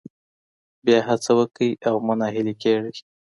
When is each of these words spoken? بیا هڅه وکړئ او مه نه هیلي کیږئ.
بیا 0.85 0.99
هڅه 1.07 1.31
وکړئ 1.39 1.71
او 1.87 1.95
مه 2.05 2.13
نه 2.19 2.27
هیلي 2.35 2.55
کیږئ. 2.61 2.95